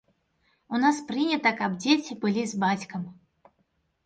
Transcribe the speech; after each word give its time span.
У 0.77 0.79
нас 0.83 1.01
прынята, 1.11 1.51
каб 1.59 1.75
дзеці 1.83 2.19
былі 2.25 2.43
з 2.53 2.63
бацькам. 2.65 3.05